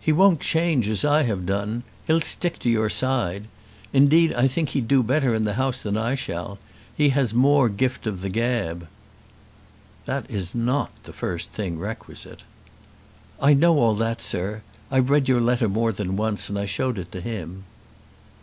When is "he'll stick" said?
2.06-2.58